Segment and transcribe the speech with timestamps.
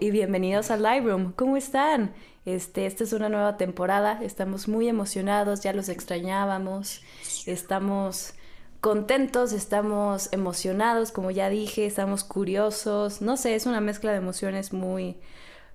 [0.00, 1.30] Y bienvenidos al Lightroom.
[1.34, 2.12] ¿Cómo están?
[2.44, 4.18] Este, esta es una nueva temporada.
[4.24, 7.00] Estamos muy emocionados, ya los extrañábamos.
[7.46, 8.34] Estamos
[8.80, 13.22] contentos, estamos emocionados, como ya dije, estamos curiosos.
[13.22, 15.16] No sé, es una mezcla de emociones muy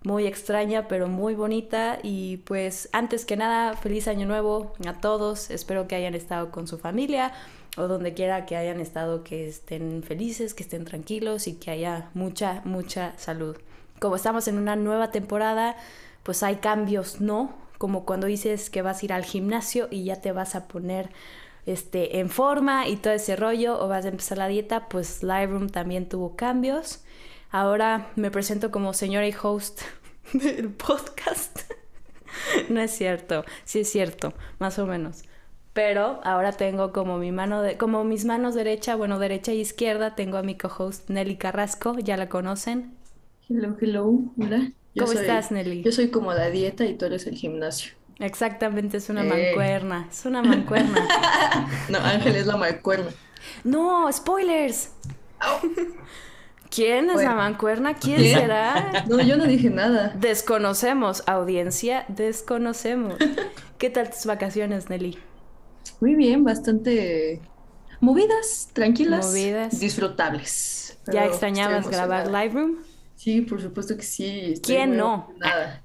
[0.04, 1.98] muy extraña, pero muy bonita.
[2.04, 5.50] Y pues antes que nada, feliz año nuevo a todos.
[5.50, 7.32] Espero que hayan estado con su familia
[7.78, 12.10] o donde quiera que hayan estado, que estén felices, que estén tranquilos y que haya
[12.14, 13.56] mucha, mucha salud.
[14.04, 15.78] Como estamos en una nueva temporada,
[16.24, 17.54] pues hay cambios, ¿no?
[17.78, 21.10] Como cuando dices que vas a ir al gimnasio y ya te vas a poner
[21.66, 25.70] este, en forma y todo ese rollo, o vas a empezar la dieta, pues Lightroom
[25.70, 27.06] también tuvo cambios.
[27.50, 29.84] Ahora me presento como señora y host
[30.34, 31.62] del podcast.
[32.70, 35.24] no es cierto, sí es cierto, más o menos.
[35.72, 40.14] Pero ahora tengo como mi mano de, como mis manos derecha, bueno, derecha e izquierda,
[40.14, 43.02] tengo a mi co-host Nelly Carrasco, ya la conocen.
[43.56, 44.72] Hello, hello, hola.
[44.98, 45.84] ¿Cómo estás, Nelly?
[45.84, 47.94] Yo soy como la dieta y tú eres el gimnasio.
[48.18, 49.30] Exactamente, es una eh.
[49.30, 51.08] mancuerna, es una mancuerna.
[51.90, 53.12] no, Ángel es la mancuerna.
[53.64, 54.90] No, spoilers.
[56.72, 57.94] ¿Quién es la mancuerna?
[57.94, 59.06] ¿Quién será?
[59.08, 60.16] No, yo no dije nada.
[60.20, 63.18] Desconocemos, audiencia, desconocemos.
[63.78, 65.20] ¿Qué tal tus vacaciones, Nelly?
[66.02, 67.40] Muy bien, bastante
[68.00, 69.80] movidas, tranquilas, movidas.
[69.80, 70.98] disfrutables.
[71.06, 72.78] ¿Ya extrañabas grabar Lightroom?
[73.24, 74.56] Sí, por supuesto que sí.
[74.62, 75.34] ¿Quién no?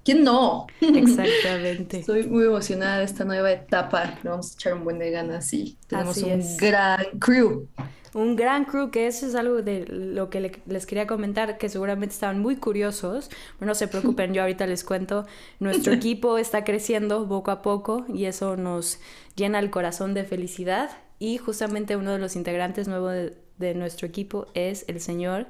[0.04, 0.66] ¿Quién no?
[0.80, 2.00] Exactamente.
[2.00, 4.18] Estoy muy emocionada de esta nueva etapa.
[4.24, 7.68] Le vamos a echar un buen de ganas y tenemos un gran crew.
[8.12, 12.12] Un gran crew, que eso es algo de lo que les quería comentar, que seguramente
[12.12, 13.30] estaban muy curiosos.
[13.60, 15.24] Bueno, no se preocupen, yo ahorita les cuento.
[15.60, 18.98] Nuestro equipo está creciendo poco a poco y eso nos
[19.36, 20.90] llena el corazón de felicidad.
[21.20, 25.46] Y justamente uno de los integrantes nuevos de, de nuestro equipo es el señor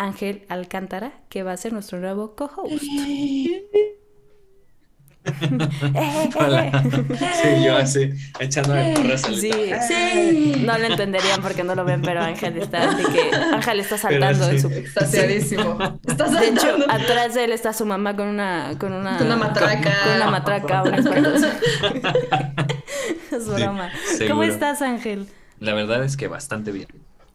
[0.00, 2.82] Ángel Alcántara, que va a ser nuestro nuevo co-host.
[6.34, 6.82] Hola.
[7.42, 9.52] Sí, yo así, echándome porras sí,
[9.86, 13.98] sí, no lo entenderían porque no lo ven, pero Ángel está así que Ángel está
[13.98, 15.78] saltando de su está saltadísimo.
[16.08, 16.40] Está saltando.
[16.40, 20.14] De hecho, atrás de él está su mamá con una con una, una matraca, con
[20.16, 20.94] una matraca, un
[23.30, 23.90] Es broma.
[24.26, 25.28] ¿Cómo estás, Ángel?
[25.58, 26.88] La verdad es que bastante bien.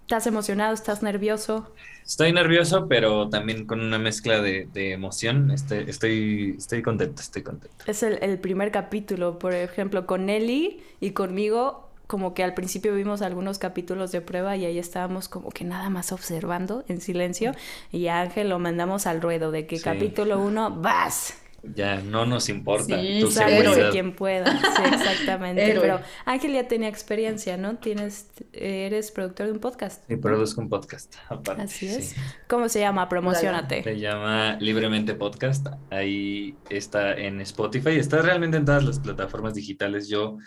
[0.05, 0.71] ¿Estás emocionado?
[0.71, 1.73] ¿Estás nervioso?
[2.05, 5.49] Estoy nervioso, pero también con una mezcla de, emoción.
[5.49, 7.83] Estoy, estoy, estoy contento, estoy contento.
[7.87, 13.23] Es el, primer capítulo, por ejemplo, con Nelly y conmigo, como que al principio vimos
[13.23, 17.53] algunos capítulos de prueba y ahí estábamos como que nada más observando en silencio.
[17.91, 21.33] Y a Ángel lo mandamos al ruedo de que capítulo uno, vas
[21.73, 23.91] ya no nos importa sí, tu seguridad.
[23.91, 25.77] quien pueda, sí, exactamente.
[25.79, 27.77] Pero Ángel ya tenía experiencia, ¿no?
[27.77, 30.03] Tienes, eres productor de un podcast.
[30.07, 31.63] Sí, produzco un podcast, aparte.
[31.63, 32.15] Así es.
[32.47, 33.09] ¿Cómo se llama?
[33.09, 33.83] Promocionate.
[33.83, 35.67] Se llama Libremente Podcast.
[35.89, 37.91] Ahí está en Spotify.
[37.91, 40.07] Está realmente en todas las plataformas digitales.
[40.07, 40.37] Yo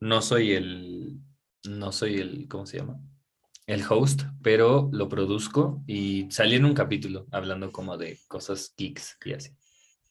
[0.00, 1.18] no soy el,
[1.68, 2.98] no soy el, ¿cómo se llama?
[3.66, 9.18] El host, pero lo produzco y salí en un capítulo hablando como de cosas geeks
[9.24, 9.50] y así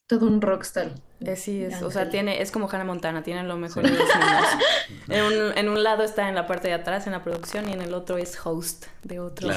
[0.07, 0.91] todo un rockstar.
[1.21, 3.99] Eh, sí, es, o sea, tiene, es como Hannah Montana, tiene lo mejor de los
[5.09, 7.73] en, un, en un lado está en la parte de atrás, en la producción, y
[7.73, 9.49] en el otro es host de otro,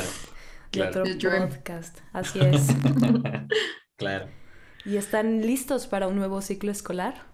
[0.73, 1.99] de otro podcast.
[2.13, 2.69] Así es.
[3.97, 4.29] claro.
[4.85, 7.27] ¿Y están listos para un nuevo ciclo escolar?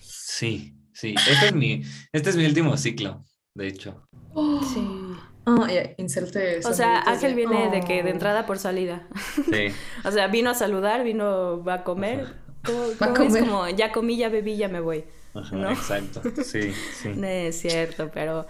[0.00, 1.14] sí, sí.
[1.30, 1.82] Este es, mi,
[2.12, 3.24] este es mi último ciclo,
[3.54, 4.06] de hecho.
[4.74, 5.05] Sí.
[5.48, 8.12] Oh, yeah, inserte O sea, Ángel viene de que de oh.
[8.12, 9.06] entrada por salida.
[9.34, 9.68] Sí.
[10.04, 12.34] o sea, vino a saludar, vino a comer.
[12.64, 13.42] ¿Cómo, comer?
[13.42, 15.04] Es como, ya comí, ya bebí, ya me voy.
[15.34, 17.08] Ajá, Exacto, sí, sí.
[17.14, 18.46] No es cierto, pero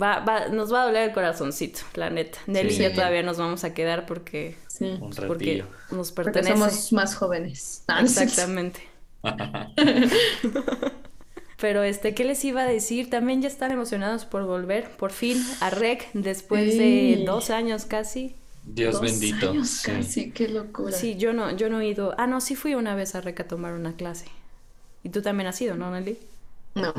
[0.00, 2.38] va, va, nos va a doler el corazoncito, la neta.
[2.46, 4.98] Nelly y yo todavía nos vamos a quedar porque, sí.
[5.26, 6.52] porque nos pertenece.
[6.54, 7.84] Porque somos más jóvenes.
[8.00, 8.80] Exactamente.
[11.64, 13.08] Pero este, ¿qué les iba a decir?
[13.08, 18.36] También ya están emocionados por volver por fin a REC después de dos años casi.
[18.64, 19.52] Dios bendito.
[19.52, 20.92] Años casi, qué locura.
[20.92, 22.14] Sí, yo no, yo no he ido.
[22.18, 24.26] Ah, no, sí fui una vez a REC a tomar una clase.
[25.02, 26.18] Y tú también has ido, ¿no, Nelly?
[26.74, 26.92] No.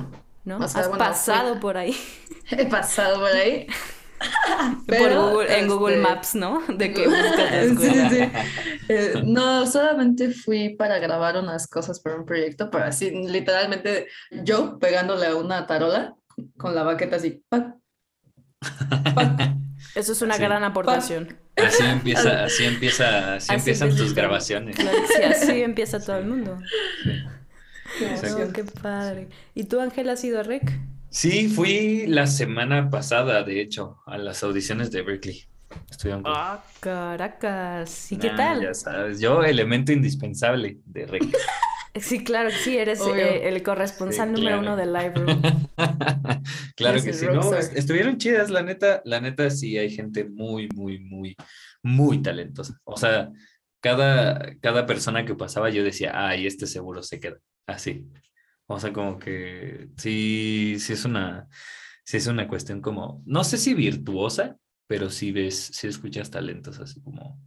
[0.46, 0.58] ¿No?
[0.58, 1.96] has pasado por ahí.
[2.50, 3.68] He pasado por ahí.
[4.88, 6.62] en Google este, Maps, ¿no?
[6.68, 8.14] De que buscas
[8.90, 14.08] eh, no, solamente fui para grabar unas cosas para un proyecto, pero así, literalmente
[14.44, 16.16] yo pegándole a una tarola
[16.58, 17.44] con la baqueta así.
[19.96, 21.38] Eso es una gran aportación.
[21.56, 24.76] Así empieza, así empieza, así, empiezan tus grabaciones.
[24.76, 26.58] Sí, así empieza todo el mundo.
[28.54, 29.30] qué padre.
[29.54, 30.95] ¿Y tú, Ángel, has ido a REC?
[31.16, 35.46] Sí, fui la semana pasada, de hecho, a las audiciones de Berkeley.
[35.90, 36.34] Estuvieron cool.
[36.36, 38.12] Ah, Caracas.
[38.12, 38.62] ¿Y qué tal?
[38.62, 41.24] Ya sabes, yo elemento indispensable de rec.
[42.02, 44.74] Sí, claro que sí, eres eh, el corresponsal Sí, número claro.
[44.74, 45.42] uno del Lightroom.
[46.76, 50.68] Claro Es que sí, no, estuvieron chidas, la neta, la neta sí hay gente muy,
[50.76, 51.38] muy, muy,
[51.82, 52.78] muy talentosa.
[52.84, 53.32] O sea,
[53.80, 58.06] cada, cada persona que pasaba yo decía, ay, este seguro se queda, así.
[58.68, 61.48] O sea, como que sí, sí es una,
[62.04, 64.58] sí es una cuestión como, no sé si virtuosa,
[64.88, 67.40] pero sí ves, sí escuchas talentos así como,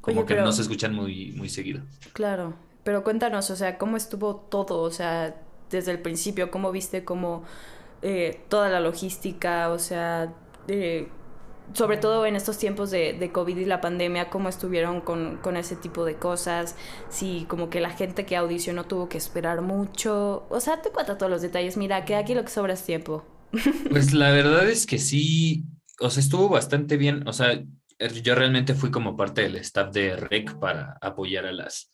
[0.00, 1.82] como Oye, que pero- no se escuchan muy, muy seguido.
[2.12, 2.54] Claro,
[2.84, 4.82] pero cuéntanos, o sea, ¿cómo estuvo todo?
[4.82, 5.36] O sea,
[5.70, 7.44] desde el principio, ¿cómo viste como
[8.02, 9.70] eh, toda la logística?
[9.70, 10.32] O sea,
[10.68, 11.08] eh,
[11.74, 15.56] sobre todo en estos tiempos de, de COVID y la pandemia, ¿cómo estuvieron con, con
[15.56, 16.76] ese tipo de cosas?
[17.08, 20.46] Si como que la gente que audicionó tuvo que esperar mucho.
[20.50, 21.76] O sea, te cuenta todos los detalles.
[21.76, 23.24] Mira, que aquí lo que sobra es tiempo.
[23.90, 25.64] Pues la verdad es que sí,
[26.00, 27.26] o sea, estuvo bastante bien.
[27.26, 27.62] O sea,
[28.22, 31.90] yo realmente fui como parte del staff de REC para apoyar a las,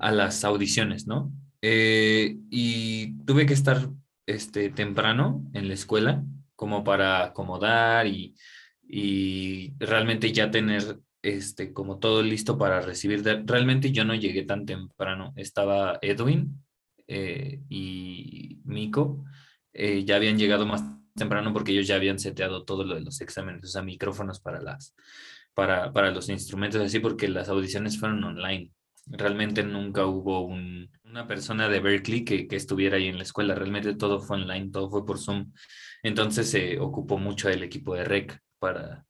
[0.00, 1.32] a las audiciones, ¿no?
[1.60, 3.88] Eh, y tuve que estar
[4.26, 6.24] este, temprano en la escuela
[6.56, 8.34] como para acomodar y,
[8.82, 13.22] y realmente ya tener este, como todo listo para recibir.
[13.46, 15.32] Realmente yo no llegué tan temprano.
[15.36, 16.62] Estaba Edwin
[17.06, 19.24] eh, y Miko
[19.72, 20.82] eh, ya habían llegado más
[21.14, 24.60] temprano porque ellos ya habían seteado todo lo de los exámenes, o sea, micrófonos para
[24.62, 24.94] las,
[25.54, 28.72] para, para los instrumentos, así porque las audiciones fueron online.
[29.06, 33.54] Realmente nunca hubo un- una persona de Berkeley que, que estuviera ahí en la escuela,
[33.54, 35.52] realmente todo fue online, todo fue por Zoom.
[36.02, 39.04] Entonces se ocupó mucho el equipo de REC para,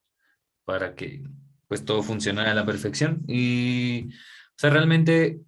[0.64, 1.22] para que
[1.68, 3.22] pues todo funcionara a la perfección.
[3.28, 5.40] Y, o sea, realmente,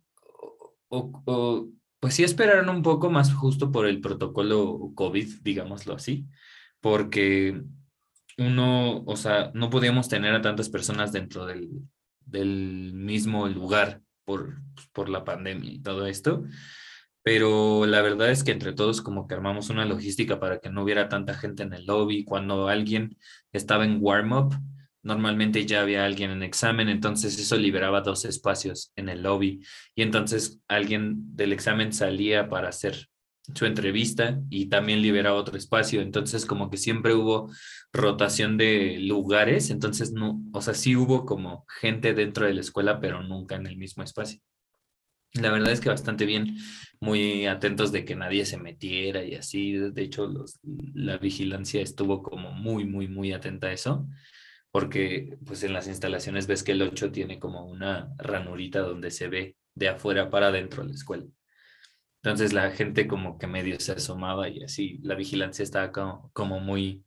[0.88, 1.68] o- o-
[2.00, 6.26] pues sí esperaron un poco más justo por el protocolo COVID, digámoslo así,
[6.82, 7.62] porque
[8.36, 11.70] uno, o sea, no podíamos tener a tantas personas dentro del,
[12.26, 14.60] del mismo lugar por,
[14.92, 16.44] por la pandemia y todo esto.
[17.24, 20.84] Pero la verdad es que entre todos como que armamos una logística para que no
[20.84, 22.24] hubiera tanta gente en el lobby.
[22.24, 23.16] Cuando alguien
[23.52, 24.54] estaba en warm-up,
[25.02, 29.60] normalmente ya había alguien en examen, entonces eso liberaba dos espacios en el lobby
[29.94, 33.08] y entonces alguien del examen salía para hacer
[33.54, 37.50] su entrevista y también liberaba otro espacio, entonces como que siempre hubo
[37.92, 43.00] rotación de lugares, entonces no, o sea, sí hubo como gente dentro de la escuela,
[43.00, 44.40] pero nunca en el mismo espacio.
[45.34, 46.56] La verdad es que bastante bien,
[47.00, 50.58] muy atentos de que nadie se metiera y así, de hecho los,
[50.94, 54.08] la vigilancia estuvo como muy, muy, muy atenta a eso
[54.74, 59.28] porque pues en las instalaciones ves que el 8 tiene como una ranurita donde se
[59.28, 61.24] ve de afuera para adentro de la escuela.
[62.24, 66.58] Entonces la gente como que medio se asomaba y así la vigilancia estaba como, como
[66.58, 67.04] muy,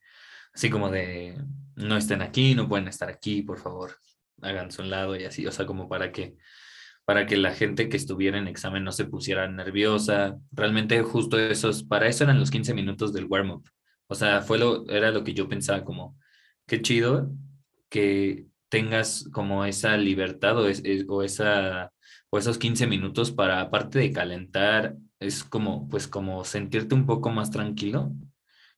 [0.54, 1.44] así como de,
[1.76, 3.98] no estén aquí, no pueden estar aquí, por favor,
[4.42, 6.38] háganse un lado y así, o sea, como para que,
[7.08, 10.38] para que la gente que estuviera en examen no se pusiera nerviosa.
[10.52, 13.64] Realmente justo esos, para eso eran los 15 minutos del warm-up.
[14.08, 16.18] O sea, fue lo, era lo que yo pensaba como,
[16.66, 17.32] qué chido
[17.88, 24.98] que tengas como esa libertad o, es, o esos 15 minutos para, aparte de calentar,
[25.22, 28.12] es como, pues como sentirte un poco más tranquilo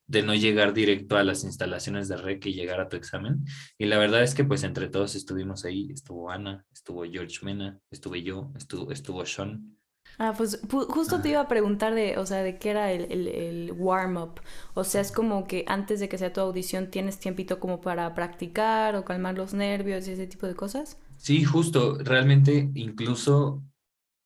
[0.09, 3.45] de no llegar directo a las instalaciones de REC y llegar a tu examen.
[3.77, 7.79] Y la verdad es que pues entre todos estuvimos ahí, estuvo Ana, estuvo George Mena,
[7.91, 9.77] estuve yo, estuvo, estuvo Sean.
[10.19, 13.11] Ah, pues pu- justo te iba a preguntar de, o sea, de qué era el,
[13.11, 14.41] el, el warm-up.
[14.75, 18.13] O sea, es como que antes de que sea tu audición tienes tiempito como para
[18.13, 20.97] practicar o calmar los nervios y ese tipo de cosas.
[21.17, 23.63] Sí, justo, realmente incluso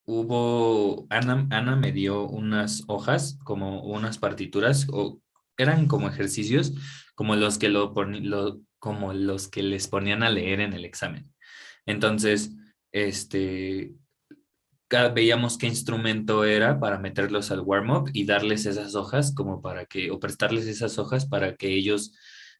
[0.05, 5.21] hubo, Ana, Ana me dio unas hojas, como unas partituras, o
[5.57, 6.73] eran como ejercicios,
[7.15, 11.33] como los que lo, lo- como los que les ponían a leer en el examen.
[11.85, 12.51] Entonces,
[12.91, 13.95] este,
[15.13, 20.11] veíamos qué instrumento era para meterlos al warm-up y darles esas hojas como para que,
[20.11, 22.13] o prestarles esas hojas para que ellos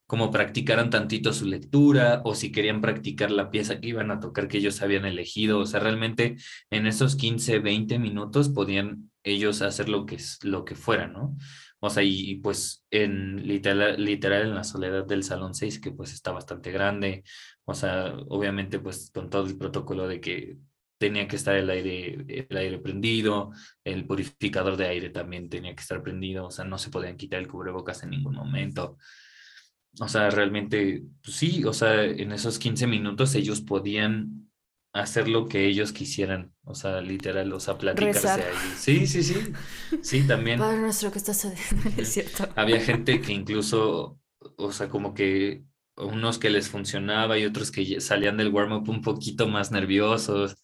[0.08, 4.48] como practicaran tantito su lectura o si querían practicar la pieza que iban a tocar
[4.48, 5.60] que ellos habían elegido.
[5.60, 6.36] O sea, realmente
[6.72, 11.38] en esos 15, 20 minutos podían ellos hacer lo que, lo que fuera, ¿no?
[11.86, 16.14] O sea, y, pues en literal, literal en la soledad del Salón 6, que pues
[16.14, 17.26] está bastante grande,
[17.66, 20.58] o sea, obviamente pues con todo el protocolo de que
[20.98, 23.52] tenía que estar el aire, el aire prendido,
[23.84, 27.42] el purificador de aire también tenía que estar prendido, o sea, no se podían quitar
[27.42, 28.98] el cubrebocas en ningún momento.
[30.00, 34.43] O sea, realmente, pues sí, o sea, en esos 15 minutos ellos podían
[34.94, 38.42] hacer lo que ellos quisieran, o sea, literal, o sea, platicarse Rezar.
[38.42, 38.74] ahí.
[38.78, 39.36] Sí, sí, sí,
[40.04, 40.60] sí, también.
[40.60, 41.44] Padre nuestro que estás
[41.98, 42.48] es cierto.
[42.56, 45.64] Había gente que incluso, o sea, como que
[45.98, 50.56] unos que les funcionaba y otros que salían del warm-up un poquito más nerviosos.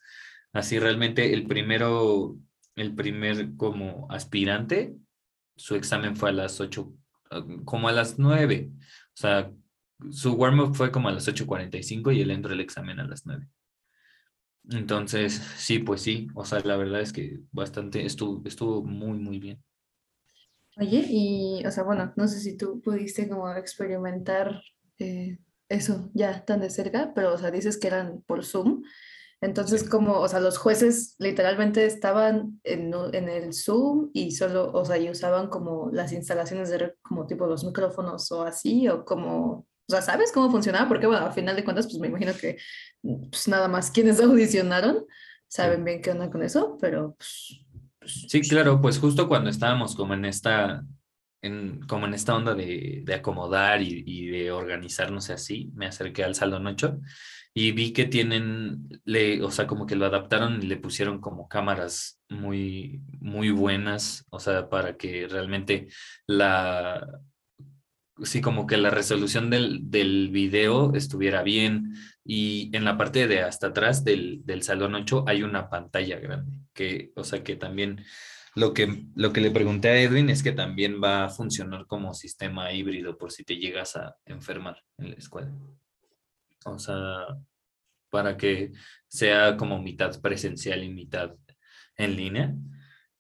[0.53, 2.37] Así realmente el primero,
[2.75, 4.95] el primer como aspirante,
[5.55, 6.93] su examen fue a las 8,
[7.65, 8.69] como a las 9.
[8.71, 8.77] O
[9.13, 9.51] sea,
[10.11, 13.47] su warm-up fue como a las 8.45 y él entró el examen a las 9.
[14.71, 19.39] Entonces, sí, pues sí, o sea, la verdad es que bastante, estuvo, estuvo muy, muy
[19.39, 19.63] bien.
[20.77, 24.61] Oye, y, o sea, bueno, no sé si tú pudiste como experimentar
[24.99, 28.83] eh, eso ya tan de cerca, pero, o sea, dices que eran por Zoom.
[29.41, 34.85] Entonces, como, o sea, los jueces literalmente estaban en, en, el Zoom y solo, o
[34.85, 39.68] sea, y usaban como las instalaciones de, como tipo los micrófonos o así, o como,
[39.89, 40.87] o sea, ¿sabes cómo funcionaba?
[40.87, 42.57] Porque, bueno, a final de cuentas, pues me imagino que
[43.01, 45.05] pues nada más quienes audicionaron
[45.47, 47.65] saben bien qué onda con eso, pero pues,
[47.97, 50.85] pues, Sí, claro, pues justo cuando estábamos como en esta,
[51.41, 56.23] en, como en esta onda de, de acomodar y, y, de organizarnos así, me acerqué
[56.23, 56.99] al Salón 8
[57.53, 61.49] y vi que tienen, le, o sea, como que lo adaptaron y le pusieron como
[61.49, 65.87] cámaras muy, muy buenas, o sea, para que realmente
[66.27, 67.21] la,
[68.23, 73.41] sí, como que la resolución del, del video estuviera bien y en la parte de
[73.41, 78.03] hasta atrás del, del salón 8 hay una pantalla grande, que, o sea, que también
[78.55, 82.13] lo que, lo que le pregunté a Edwin es que también va a funcionar como
[82.13, 85.51] sistema híbrido por si te llegas a enfermar en la escuela.
[86.65, 87.25] O sea,
[88.09, 88.71] para que
[89.07, 91.35] sea como mitad presencial y mitad
[91.95, 92.55] en línea.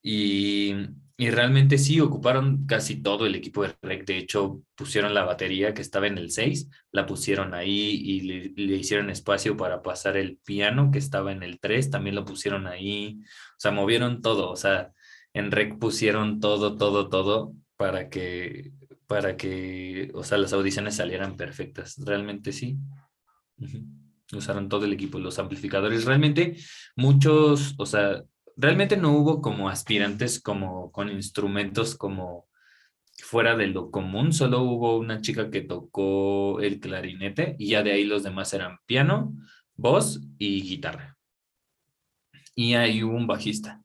[0.01, 0.75] Y,
[1.19, 4.05] y, realmente sí, ocuparon casi todo el equipo de REC.
[4.05, 8.75] De hecho, pusieron la batería que estaba en el 6, la pusieron ahí y le,
[8.77, 13.19] hicieron espacio para pasar el piano que estaba en el 3, también lo pusieron ahí.
[13.21, 14.49] O sea, movieron todo.
[14.49, 14.91] O sea,
[15.33, 18.71] en REC pusieron todo, todo, todo para que,
[19.05, 21.97] para que, o sea, las audiciones salieran perfectas.
[21.97, 22.77] Realmente sí.
[24.31, 26.05] Usaron todo el equipo, los amplificadores.
[26.05, 26.55] Realmente
[26.95, 28.23] muchos, o sea,
[28.59, 32.47] realmente no hubo como aspirantes como con instrumentos como
[33.17, 37.93] fuera de lo común, solo hubo una chica que tocó el clarinete y ya de
[37.93, 39.33] ahí los demás eran piano,
[39.75, 41.17] voz y guitarra.
[42.55, 43.81] Y ahí hubo un bajista.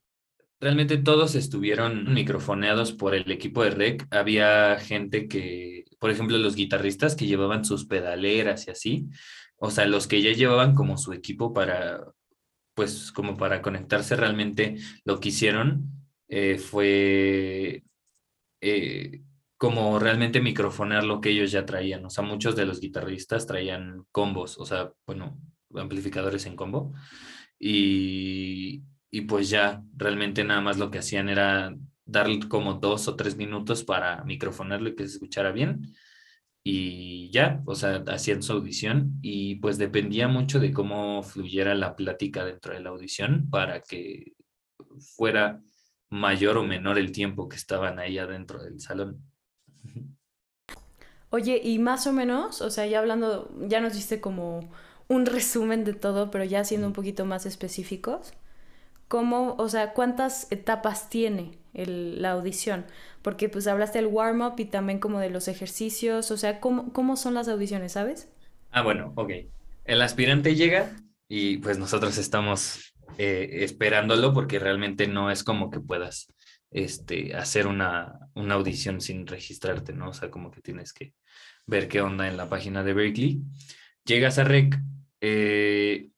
[0.61, 4.07] Realmente todos estuvieron microfoneados por el equipo de rec.
[4.11, 9.09] Había gente que, por ejemplo, los guitarristas que llevaban sus pedaleras y así,
[9.57, 12.05] o sea, los que ya llevaban como su equipo para,
[12.75, 15.91] pues como para conectarse realmente, lo que hicieron
[16.29, 17.85] eh, fue
[18.61, 19.23] eh,
[19.57, 22.05] como realmente microfonear lo que ellos ya traían.
[22.05, 25.39] O sea, muchos de los guitarristas traían combos, o sea, bueno,
[25.75, 26.93] amplificadores en combo.
[27.59, 33.17] Y, y pues ya realmente nada más lo que hacían era dar como dos o
[33.17, 35.95] tres minutos para microfonearlo y que se escuchara bien
[36.67, 41.95] y ya, o sea, hacían su audición y pues dependía mucho de cómo fluyera la
[41.95, 44.33] plática dentro de la audición para que
[45.17, 45.61] fuera
[46.09, 49.23] mayor o menor el tiempo que estaban ahí adentro del salón.
[51.29, 54.71] Oye, y más o menos, o sea, ya hablando, ya nos diste como
[55.09, 58.33] un resumen de todo, pero ya siendo un poquito más específicos,
[59.09, 62.87] ¿cómo, o sea, cuántas etapas tiene la audición?
[63.23, 67.17] Porque pues hablaste del warm-up y también como de los ejercicios, o sea, ¿cómo, ¿cómo
[67.17, 68.29] son las audiciones, sabes?
[68.71, 69.31] Ah, bueno, ok.
[69.85, 70.97] El aspirante llega
[71.29, 76.27] y pues nosotros estamos eh, esperándolo porque realmente no es como que puedas
[76.71, 80.11] este, hacer una, una audición sin registrarte, ¿no?
[80.11, 81.15] O sea, como que tienes que
[81.67, 83.43] ver qué onda en la página de Berkeley.
[84.05, 84.75] Llegas a REC,
[85.21, 86.09] eh,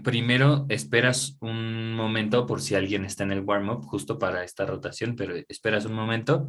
[0.00, 5.16] primero esperas un momento por si alguien está en el warm-up, justo para esta rotación,
[5.16, 6.48] pero esperas un momento,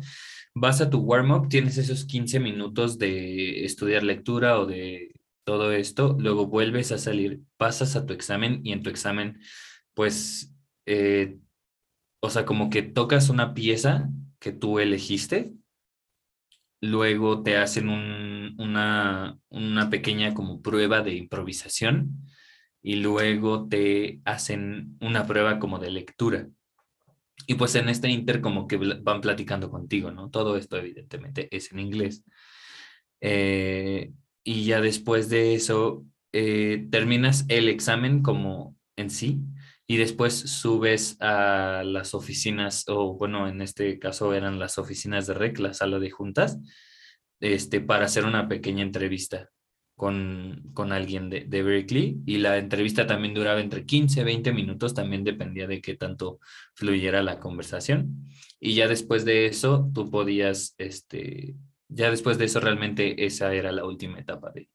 [0.53, 5.11] vas a tu warm-up, tienes esos 15 minutos de estudiar lectura o de
[5.43, 9.41] todo esto, luego vuelves a salir, pasas a tu examen y en tu examen,
[9.93, 11.37] pues, eh,
[12.21, 14.09] o sea, como que tocas una pieza
[14.39, 15.53] que tú elegiste,
[16.79, 22.23] luego te hacen un, una, una pequeña como prueba de improvisación
[22.83, 26.49] y luego te hacen una prueba como de lectura.
[27.47, 30.29] Y pues en este inter como que van platicando contigo, ¿no?
[30.29, 32.23] Todo esto evidentemente es en inglés.
[33.21, 34.11] Eh,
[34.43, 39.39] y ya después de eso eh, terminas el examen como en sí
[39.87, 45.35] y después subes a las oficinas, o bueno, en este caso eran las oficinas de
[45.35, 46.59] REC, la sala de juntas,
[47.39, 49.52] este, para hacer una pequeña entrevista
[49.95, 54.93] con, con alguien de, de, Berkeley y la entrevista también duraba entre 15 20 minutos,
[54.93, 56.39] también dependía de qué tanto
[56.73, 58.27] fluyera la conversación.
[58.59, 61.55] Y ya después de eso, tú podías, este,
[61.87, 64.69] ya después de eso realmente esa era la última etapa de,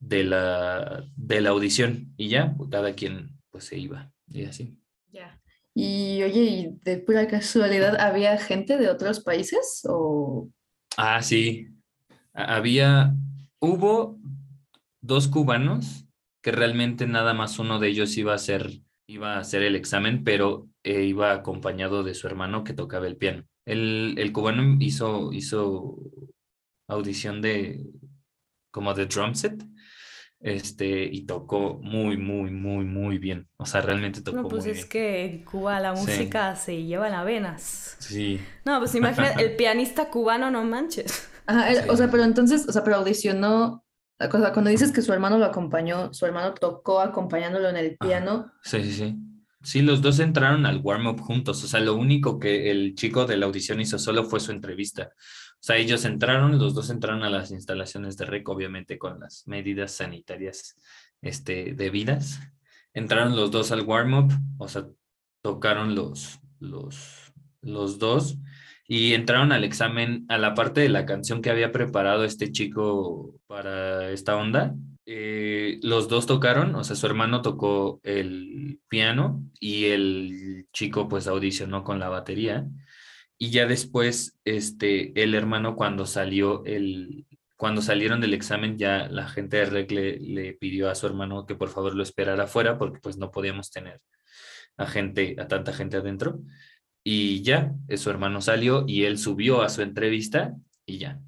[0.00, 4.76] de la, de la audición y ya, pues, cada quien pues se iba y así.
[5.12, 5.40] Ya.
[5.74, 10.50] Y oye, ¿y de pura casualidad había gente de otros países o...?
[10.96, 11.68] Ah, sí.
[12.34, 13.14] Había,
[13.62, 14.18] hubo
[15.00, 16.06] dos cubanos
[16.42, 20.24] que realmente nada más uno de ellos iba a hacer, iba a hacer el examen,
[20.24, 23.44] pero eh, iba acompañado de su hermano que tocaba el piano.
[23.64, 25.96] El, el cubano hizo, hizo
[26.88, 27.86] audición de
[28.72, 29.62] como de drum set
[30.40, 33.48] este, y tocó muy, muy, muy, muy bien.
[33.58, 34.88] O sea, realmente tocó no, pues muy es bien.
[34.88, 37.96] que en Cuba la música se lleva en las venas.
[38.00, 38.40] Sí.
[38.64, 41.31] No, pues imagina, el pianista cubano, no manches.
[41.46, 43.84] Ajá, o sea, pero entonces, o sea, pero audicionó,
[44.30, 48.08] cuando dices que su hermano lo acompañó, su hermano tocó acompañándolo en el Ajá.
[48.08, 48.52] piano.
[48.62, 49.16] Sí, sí, sí.
[49.64, 51.62] Sí, los dos entraron al warm-up juntos.
[51.62, 55.12] O sea, lo único que el chico de la audición hizo solo fue su entrevista.
[55.14, 59.46] O sea, ellos entraron, los dos entraron a las instalaciones de REC, obviamente con las
[59.46, 60.74] medidas sanitarias
[61.20, 62.40] este, debidas.
[62.92, 64.88] Entraron los dos al warm-up, o sea,
[65.42, 68.38] tocaron los, los, los dos
[68.94, 73.40] y entraron al examen, a la parte de la canción que había preparado este chico
[73.46, 74.74] para esta onda.
[75.06, 81.26] eh, los dos tocaron, o sea, su hermano tocó el piano y el chico pues
[81.26, 82.66] audicionó con la batería.
[83.38, 89.26] Y ya después, este, el hermano cuando salió el, cuando salieron del examen, ya la
[89.26, 92.76] gente de REC le, le pidió a su hermano que por favor lo esperara afuera
[92.76, 94.02] porque pues no podíamos tener
[94.76, 96.40] a gente, a tanta gente adentro.
[97.04, 100.54] Y ya, eh, su hermano salió y él subió a su entrevista
[100.86, 101.20] y ya.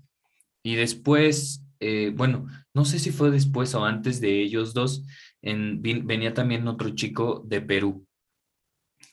[0.63, 5.05] Y después, eh, bueno, no sé si fue después o antes de ellos dos,
[5.43, 8.07] venía también otro chico de Perú,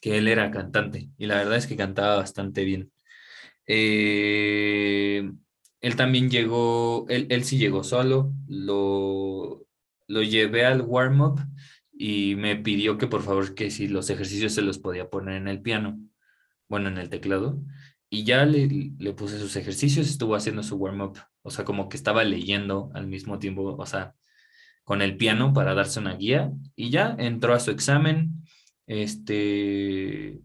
[0.01, 2.91] que él era cantante y la verdad es que cantaba bastante bien.
[3.67, 5.31] Eh,
[5.81, 9.65] él también llegó, él, él sí llegó solo, lo,
[10.07, 11.39] lo llevé al warm-up
[11.91, 15.47] y me pidió que por favor que si los ejercicios se los podía poner en
[15.47, 15.99] el piano,
[16.71, 17.61] bueno, en el teclado,
[18.09, 21.97] y ya le, le puse sus ejercicios, estuvo haciendo su warm-up, o sea, como que
[21.97, 24.15] estaba leyendo al mismo tiempo, o sea,
[24.83, 28.43] con el piano para darse una guía, y ya entró a su examen,
[28.87, 30.41] este,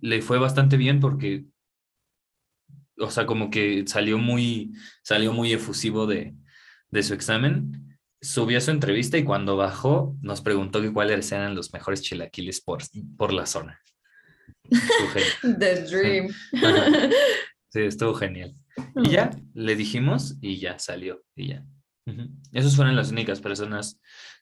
[0.00, 1.46] le fue bastante bien porque,
[2.98, 4.72] o sea, como que salió muy,
[5.02, 6.34] salió muy efusivo de,
[6.90, 7.98] de su examen.
[8.20, 12.60] Subió a su entrevista y cuando bajó nos preguntó que cuáles eran los mejores chilaquiles
[12.60, 12.82] por,
[13.18, 13.80] por la zona.
[15.58, 16.28] The Dream.
[16.62, 17.10] Ajá.
[17.70, 18.54] Sí, estuvo genial.
[19.02, 21.64] Y ya, le dijimos y ya salió y ya.
[22.52, 23.98] Esas fueron las únicas personas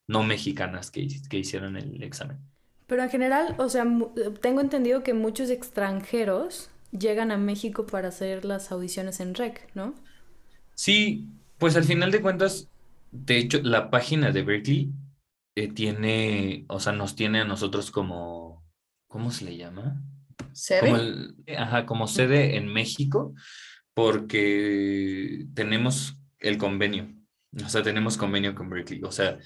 [0.09, 2.39] no mexicanas que, que hicieron el examen.
[2.87, 8.09] Pero en general, o sea, mu- tengo entendido que muchos extranjeros llegan a México para
[8.09, 9.95] hacer las audiciones en REC, ¿no?
[10.75, 12.69] Sí, pues al final de cuentas,
[13.13, 14.91] de hecho, la página de Berkeley
[15.57, 18.62] eh, tiene, o sea, nos tiene a nosotros como,
[19.13, 20.03] ¿cómo se le llama?
[20.53, 20.81] ¿Sede?
[20.81, 23.35] Como el- ajá, como sede en México,
[23.95, 27.09] porque tenemos el convenio,
[27.65, 29.39] o sea, tenemos convenio con Berkeley, o sea,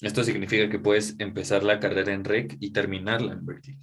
[0.00, 3.78] esto significa que puedes empezar la carrera en REC y terminarla en Berkeley.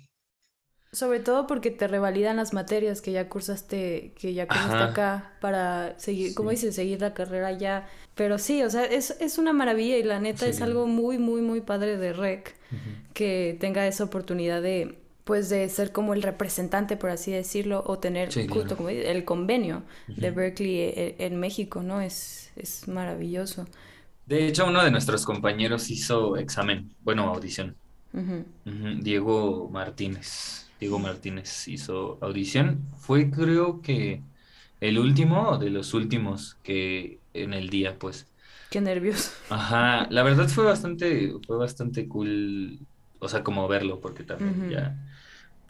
[0.91, 4.91] Sobre todo porque te revalidan las materias que ya cursaste, que ya cursaste Ajá.
[4.91, 6.55] acá para seguir, como Sí.
[6.57, 7.87] dices, seguir la carrera allá.
[8.13, 11.41] Pero sí, o sea, es, es una maravilla y la neta es algo muy, muy,
[11.41, 12.55] muy padre de REC
[13.15, 17.99] que tenga esa oportunidad de, pues, de ser como el representante, por así decirlo, o
[17.99, 18.77] tener Sí, justo claro.
[18.77, 20.31] como el convenio de.
[20.31, 22.01] Berkeley e- en, México, ¿no?
[22.01, 23.65] Es, es maravilloso.
[24.25, 27.75] De hecho, uno de nuestros compañeros hizo examen, bueno, audición.
[28.63, 30.69] Diego Martínez.
[30.79, 32.89] Diego Martínez hizo audición.
[32.97, 34.21] Fue creo que
[34.79, 38.27] el último de los últimos que en el día, pues.
[38.69, 39.31] Qué nervioso.
[39.49, 42.79] Ajá, la verdad fue bastante, fue bastante cool,
[43.19, 44.97] o sea, como verlo, porque también ya,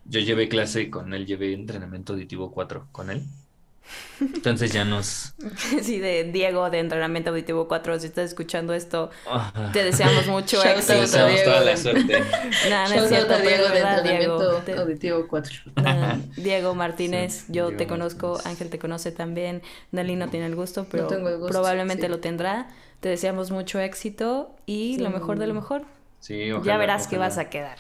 [0.05, 3.23] yo llevé clase con él, llevé entrenamiento auditivo 4 con él.
[4.21, 5.33] Entonces ya nos...
[5.81, 9.71] Sí, de Diego de Entrenamiento Auditivo 4, si estás escuchando esto, Ajá.
[9.73, 10.93] te deseamos mucho Te éxito.
[10.93, 12.19] a deseamos Diego toda la suerte.
[12.69, 13.87] Nada, no es cierto, Diego de Diego.
[13.89, 15.53] entrenamiento Te- auditivo 4.
[15.83, 18.45] nada, Diego Martínez, Sí, yo Diego te conozco, Martínez.
[18.47, 19.61] Ángel te conoce también,
[19.91, 22.09] Nelly no tiene el gusto, pero tengo el gusto, probablemente sí.
[22.09, 22.69] lo tendrá.
[23.01, 25.59] Te deseamos mucho éxito y lo mejor de lo Sí.
[25.59, 25.81] mejor.
[26.21, 27.27] Sí, ya ojalá, verás que ojalá.
[27.29, 27.77] vas a quedar.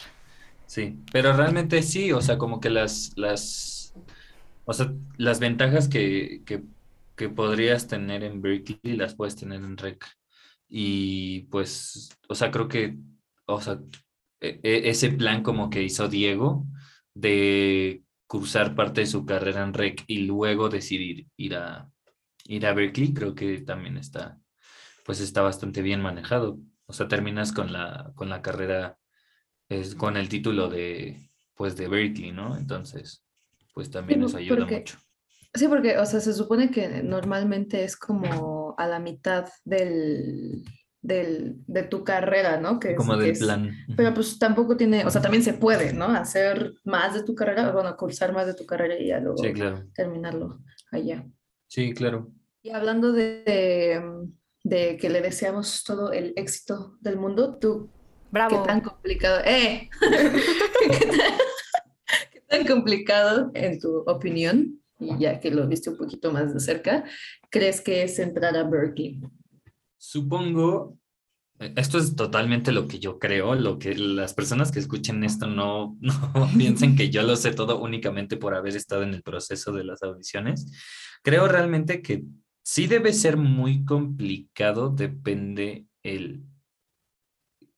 [0.73, 3.93] Sí, pero realmente sí, o sea, como que las, las,
[4.65, 6.63] o sea, las ventajas que, que,
[7.15, 10.05] que podrías tener en Berkeley las puedes tener en REC.
[10.69, 12.97] Y pues, o sea, creo que,
[13.45, 13.79] o sea,
[14.41, 16.65] e- e- ese plan como que hizo Diego
[17.13, 21.87] de cursar parte de su carrera en REC y luego decidir ir a,
[22.45, 24.39] ir a Berkeley, creo que también está,
[25.05, 26.59] pues está bastante bien manejado.
[26.87, 28.97] O sea, terminas con la, con la carrera,
[29.69, 32.57] es, con el título de, pues, de Berkeley, ¿no?
[32.57, 33.23] Entonces,
[33.73, 34.97] pues también nos ayuda mucho.
[35.53, 40.63] Sí, porque, o sea, se supone que normalmente es como a la mitad del,
[41.03, 42.79] del, de tu carrera, ¿no?
[42.79, 43.71] Que como del plan.
[43.95, 46.05] Pero pues tampoco tiene, o sea, también se puede, ¿no?
[46.05, 49.43] Hacer más de tu carrera, bueno, cursar más de tu carrera y ya luego
[49.93, 50.59] terminarlo
[50.91, 51.23] allá.
[51.67, 52.31] Sí, claro.
[52.63, 53.93] Y hablando de,
[54.63, 57.89] de, que le deseamos todo el éxito del mundo, tú,
[58.33, 58.63] Bravo.
[58.63, 59.41] ¿qué tan complicado?
[59.45, 59.91] ¡Eh!
[62.31, 66.59] ¿Qué tan complicado, en tu opinión, y ya que lo viste un poquito más de
[66.59, 67.03] cerca,
[67.51, 69.21] crees que es entrar a Berkeley?
[69.99, 70.97] Supongo,
[71.59, 75.95] esto es totalmente lo que yo creo, lo que las personas que escuchen esto no,
[76.01, 79.83] no piensen que yo lo sé todo únicamente por haber estado en el proceso de
[79.83, 80.71] las audiciones.
[81.21, 82.23] Creo realmente que
[82.63, 86.47] sí debe ser muy complicado, depende el,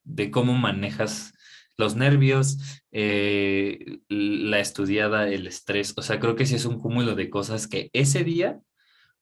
[0.06, 1.34] de cómo manejas
[1.78, 2.58] los nervios,
[2.91, 5.94] eh, la estudiada, el estrés.
[5.98, 8.60] O sea, creo que sí es un cúmulo de cosas que ese día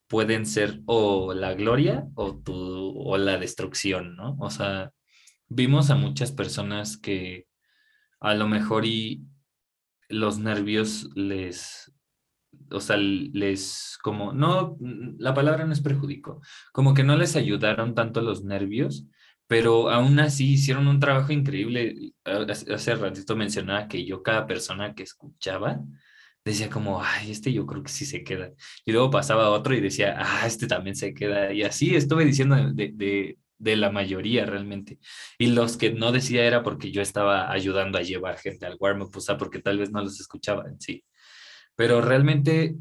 [0.08, 4.38] pueden ser o la gloria o, tu, o la destrucción, ¿no?
[4.40, 4.92] O sea,
[5.48, 7.48] vimos a muchas personas que
[8.20, 9.24] a lo mejor y
[10.10, 11.92] los nervios les,
[12.70, 14.78] o sea, les como, no,
[15.18, 16.42] la palabra no es perjudico,
[16.72, 19.08] como que no les ayudaron tanto los nervios,
[19.54, 22.14] pero aún así hicieron un trabajo increíble.
[22.26, 25.80] Hace ratito mencionaba que yo cada persona que escuchaba
[26.44, 28.50] decía como, ay, este yo creo que sí se queda.
[28.84, 31.54] Y luego pasaba otro y decía, ah, este también se queda.
[31.54, 34.98] Y así estuve diciendo de, de, de la mayoría realmente.
[35.38, 39.16] Y los que no decía era porque yo estaba ayudando a llevar gente al warm-up,
[39.16, 41.04] o sea, porque tal vez no los escuchaba en sí.
[41.76, 42.76] Pero realmente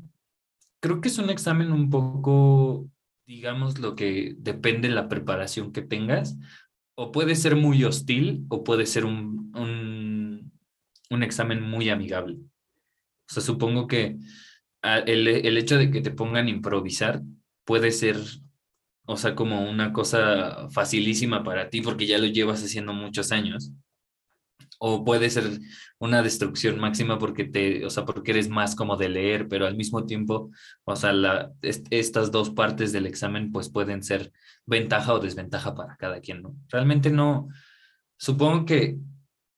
[0.81, 2.89] creo que es un examen un poco,
[3.27, 6.39] digamos, lo que depende de la preparación que tengas,
[6.95, 12.35] o puede ser muy hostil o puede ser un, un, examen muy amigable.
[12.35, 14.19] O sea, supongo que
[14.83, 17.23] ah, el, el, hecho de que te pongan a improvisar
[17.65, 18.17] puede ser,
[19.07, 23.73] o sea, como una cosa facilísima para ti porque ya lo llevas haciendo muchos años.
[24.85, 25.61] O puede ser
[26.01, 29.77] una destrucción máxima porque te, o sea, porque eres más como de leer, pero al
[29.77, 30.51] mismo tiempo,
[30.85, 34.33] o sea, la, estas dos partes del examen pues pueden ser
[34.67, 36.57] ventaja o desventaja para cada quien, ¿no?
[36.69, 37.49] Realmente no,
[38.17, 38.99] supongo que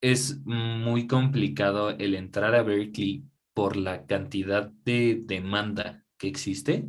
[0.02, 6.87] es muy complicado el entrar a Berkeley por la cantidad de demanda que existe,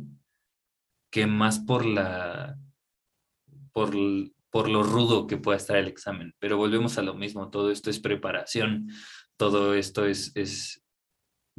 [1.10, 2.58] que más por la,
[3.72, 3.94] por,
[4.56, 6.34] por lo rudo que pueda estar el examen.
[6.38, 8.88] Pero volvemos a lo mismo, todo esto es preparación,
[9.36, 10.82] todo esto es, es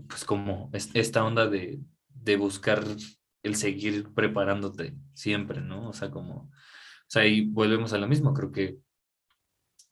[0.07, 2.83] pues como esta onda de, de buscar
[3.43, 5.89] el seguir preparándote siempre, ¿no?
[5.89, 6.49] O sea, como, o
[7.07, 8.79] sea, ahí volvemos a lo mismo, creo que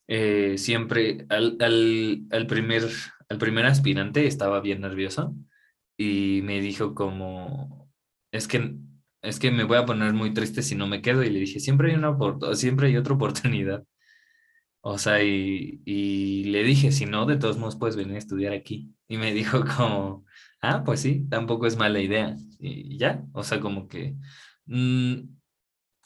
[0.08, 2.90] eh, siempre al, al, al, primer,
[3.30, 5.36] al primer aspirante estaba bien nervioso
[5.96, 7.88] y me dijo como,
[8.32, 8.80] es que
[9.26, 11.24] es que me voy a poner muy triste si no me quedo.
[11.24, 12.18] Y le dije, siempre hay, una
[12.56, 13.84] siempre hay otra oportunidad.
[14.82, 18.54] O sea, y, y, le dije, si no, de todos modos puedes venir a estudiar
[18.54, 18.94] aquí.
[19.08, 20.26] Y me dijo como,
[20.62, 22.36] ah, pues sí, tampoco es mala idea.
[22.60, 24.16] Y ya, o sea, como que
[24.66, 25.16] mmm,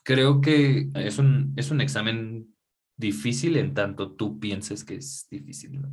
[0.04, 2.56] creo que es un, es un examen
[2.98, 5.90] difícil en tanto tú pienses que es difícil, ¿no?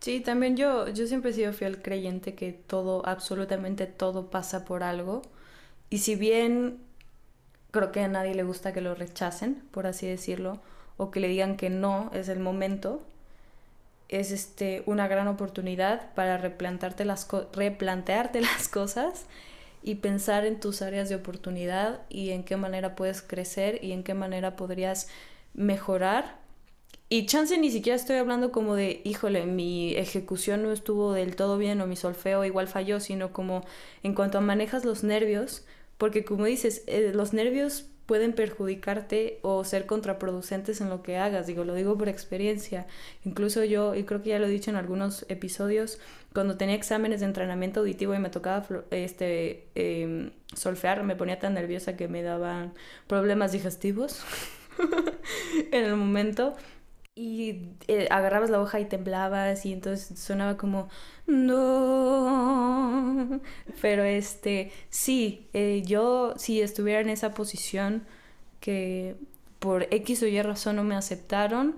[0.00, 4.82] Sí, también yo, yo siempre he sido fiel creyente que todo, absolutamente todo pasa por
[4.82, 5.22] algo.
[5.90, 6.78] Y si bien
[7.70, 10.60] creo que a nadie le gusta que lo rechacen, por así decirlo,
[10.96, 13.02] o que le digan que no es el momento,
[14.08, 19.26] es este, una gran oportunidad para replantearte las, replantearte las cosas
[19.82, 24.02] y pensar en tus áreas de oportunidad y en qué manera puedes crecer y en
[24.02, 25.08] qué manera podrías
[25.54, 26.38] mejorar.
[27.08, 31.56] Y chance ni siquiera estoy hablando como de, híjole, mi ejecución no estuvo del todo
[31.56, 33.64] bien o mi solfeo igual falló, sino como
[34.02, 35.64] en cuanto a manejas los nervios,
[35.98, 41.46] porque como dices, eh, los nervios pueden perjudicarte o ser contraproducentes en lo que hagas.
[41.46, 42.86] Digo, lo digo por experiencia.
[43.24, 45.98] Incluso yo, y creo que ya lo he dicho en algunos episodios,
[46.32, 51.54] cuando tenía exámenes de entrenamiento auditivo y me tocaba este, em, solfear, me ponía tan
[51.54, 52.74] nerviosa que me daban
[53.08, 54.22] problemas digestivos
[55.72, 56.54] en el momento
[57.16, 60.88] y eh, agarrabas la hoja y temblabas y entonces sonaba como
[61.26, 62.50] no
[63.80, 68.04] pero este sí eh, yo si estuviera en esa posición
[68.60, 69.16] que
[69.58, 71.76] por X o Y razón no me aceptaron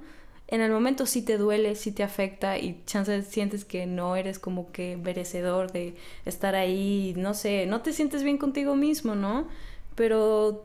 [0.48, 4.38] en el momento sí te duele, sí te afecta y chances sientes que no eres
[4.38, 9.46] como que merecedor de estar ahí, no sé, no te sientes bien contigo mismo, ¿no?
[9.94, 10.64] Pero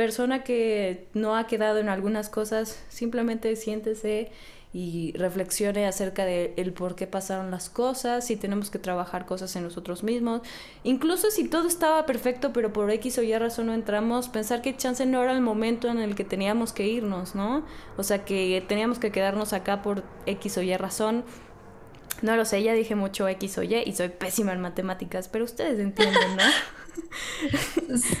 [0.00, 4.32] persona que no ha quedado en algunas cosas, simplemente siéntese
[4.72, 9.54] y reflexione acerca de el por qué pasaron las cosas, si tenemos que trabajar cosas
[9.56, 10.40] en nosotros mismos,
[10.84, 14.74] incluso si todo estaba perfecto pero por X o Y razón no entramos, pensar que
[14.74, 17.66] chance no era el momento en el que teníamos que irnos, ¿no?
[17.98, 21.24] O sea, que teníamos que quedarnos acá por X o Y razón.
[22.22, 25.44] No lo sé, ya dije mucho X o Y y soy pésima en matemáticas, pero
[25.44, 26.42] ustedes entienden, ¿no?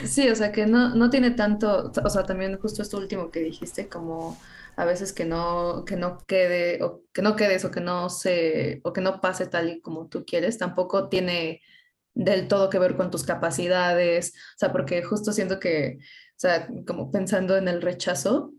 [0.04, 3.40] Sí, o sea que no, no tiene tanto, o sea, también justo esto último que
[3.40, 4.38] dijiste, como
[4.76, 8.80] a veces que no, que no quede, o que no quedes, o que no se,
[8.84, 11.60] o que no pase tal y como tú quieres, tampoco tiene
[12.14, 16.68] del todo que ver con tus capacidades, o sea, porque justo siento que, o sea,
[16.86, 18.52] como pensando en el rechazo,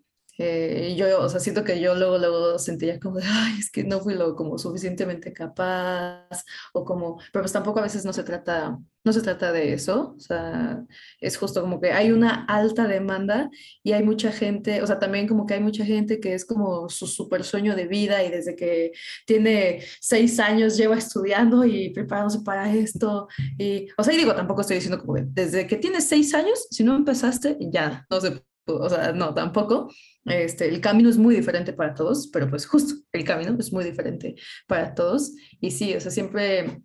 [0.43, 3.83] eh, yo, o sea, siento que yo luego, luego sentía como de, ay, es que
[3.83, 8.23] no fui lo como suficientemente capaz, o como, pero pues tampoco a veces no se
[8.23, 10.83] trata, no se trata de eso, o sea,
[11.19, 13.51] es justo como que hay una alta demanda
[13.83, 16.89] y hay mucha gente, o sea, también como que hay mucha gente que es como
[16.89, 18.93] su super sueño de vida y desde que
[19.27, 23.27] tiene seis años lleva estudiando y preparándose para esto,
[23.59, 26.83] y, o sea, y digo, tampoco estoy diciendo como desde que tienes seis años, si
[26.83, 28.41] no empezaste, ya, no sé,
[28.77, 29.91] o sea, no, tampoco,
[30.25, 33.83] este, el camino es muy diferente para todos, pero pues justo el camino es muy
[33.83, 34.35] diferente
[34.67, 35.33] para todos.
[35.59, 36.81] Y sí, o sea, siempre,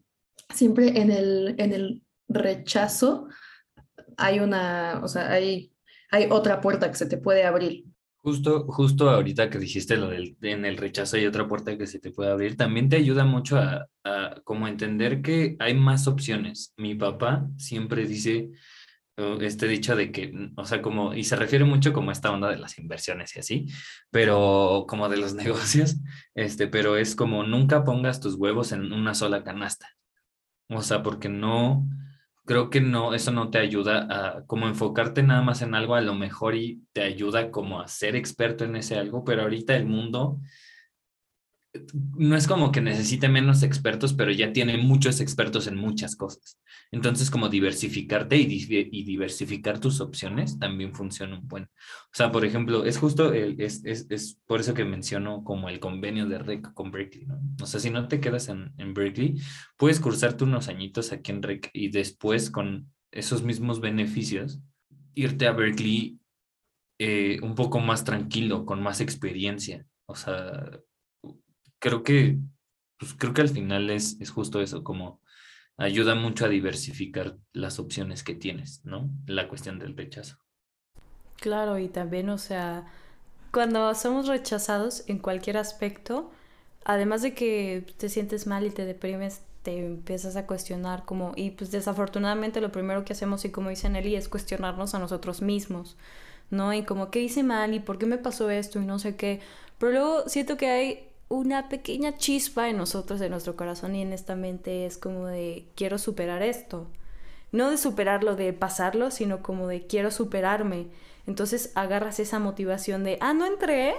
[0.54, 3.28] siempre en el, en el rechazo
[4.16, 5.72] hay una, o sea, hay,
[6.10, 7.84] hay otra puerta que se te puede abrir.
[8.16, 12.00] Justo, justo ahorita que dijiste lo del en el rechazo hay otra puerta que se
[12.00, 16.72] te puede abrir, también te ayuda mucho a, a como entender que hay más opciones.
[16.76, 18.50] Mi papá siempre dice,
[19.40, 22.50] este dicho de que, o sea, como, y se refiere mucho como a esta onda
[22.50, 23.66] de las inversiones y así,
[24.10, 25.96] pero como de los negocios,
[26.34, 29.88] este, pero es como nunca pongas tus huevos en una sola canasta.
[30.68, 31.88] O sea, porque no,
[32.44, 36.00] creo que no, eso no te ayuda a como enfocarte nada más en algo a
[36.00, 39.86] lo mejor y te ayuda como a ser experto en ese algo, pero ahorita el
[39.86, 40.40] mundo
[42.16, 46.58] no es como que necesite menos expertos, pero ya tiene muchos expertos en muchas cosas.
[46.90, 48.46] Entonces, como diversificarte y,
[49.04, 51.64] diversificar tus opciones también funciona un buen.
[51.64, 56.26] O sea, por ejemplo, es justo, es, es, por eso que menciono como el convenio
[56.26, 57.40] de REC con Berkeley, ¿no?
[57.60, 59.40] O sea, si no te quedas en, en Berkeley,
[59.76, 64.60] puedes cursarte unos añitos aquí en REC y después con esos mismos beneficios,
[65.14, 66.18] irte a Berkeley
[66.98, 69.86] eh, un poco más tranquilo, con más experiencia.
[70.06, 70.80] O sea,
[71.86, 72.36] creo que,
[72.98, 75.20] pues creo que al final es, es justo eso, como
[75.76, 79.08] ayuda mucho a diversificar las opciones que tienes, ¿no?
[79.28, 80.36] La cuestión del rechazo.
[81.36, 82.86] Claro, y también, o sea,
[83.52, 86.32] cuando somos rechazados en cualquier aspecto,
[86.84, 91.52] además de que te sientes mal y te deprimes, te empiezas a cuestionar como, y
[91.52, 95.96] pues desafortunadamente lo primero que hacemos, y como dice Nelly, es cuestionarnos a nosotros mismos,
[96.50, 96.74] ¿no?
[96.74, 97.74] Y como, ¿qué hice mal?
[97.74, 98.80] ¿Y por qué me pasó esto?
[98.80, 99.40] Y no sé qué.
[99.78, 104.12] Pero luego siento que hay una pequeña chispa en nosotros, en nuestro corazón y en
[104.12, 106.88] esta mente es como de quiero superar esto.
[107.52, 110.88] No de superarlo, de pasarlo, sino como de quiero superarme.
[111.26, 113.94] Entonces agarras esa motivación de, ah, no entré.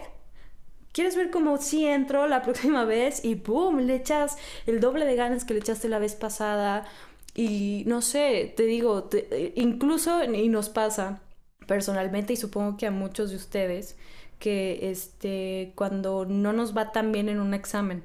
[0.93, 3.23] ¿Quieres ver cómo sí entro la próxima vez?
[3.25, 3.79] Y ¡boom!
[3.79, 6.85] Le echas el doble de ganas que le echaste la vez pasada.
[7.35, 9.09] Y no sé, te digo,
[9.55, 11.21] incluso, y nos pasa
[11.67, 13.95] personalmente, y supongo que a muchos de ustedes,
[14.39, 18.03] que este, cuando no nos va tan bien en un examen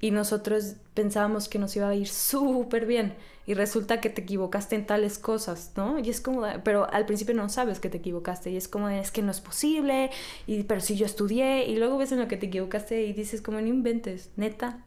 [0.00, 3.14] y nosotros pensábamos que nos iba a ir súper bien
[3.46, 5.98] y resulta que te equivocaste en tales cosas, ¿no?
[5.98, 9.10] Y es como, pero al principio no sabes que te equivocaste y es como, es
[9.10, 10.10] que no es posible,
[10.46, 13.40] y, pero si yo estudié y luego ves en lo que te equivocaste y dices
[13.40, 14.84] como, no inventes, neta.